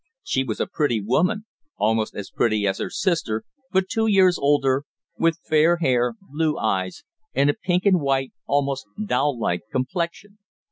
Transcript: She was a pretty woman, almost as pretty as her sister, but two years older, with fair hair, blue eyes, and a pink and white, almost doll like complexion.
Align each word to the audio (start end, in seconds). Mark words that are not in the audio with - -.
She 0.23 0.43
was 0.43 0.59
a 0.59 0.65
pretty 0.65 0.99
woman, 0.99 1.45
almost 1.77 2.15
as 2.15 2.31
pretty 2.31 2.65
as 2.65 2.79
her 2.79 2.89
sister, 2.89 3.43
but 3.71 3.87
two 3.87 4.07
years 4.07 4.35
older, 4.39 4.83
with 5.19 5.37
fair 5.47 5.77
hair, 5.77 6.15
blue 6.19 6.57
eyes, 6.57 7.03
and 7.35 7.51
a 7.51 7.53
pink 7.53 7.85
and 7.85 8.01
white, 8.01 8.33
almost 8.47 8.87
doll 9.05 9.37
like 9.39 9.61
complexion. 9.71 10.39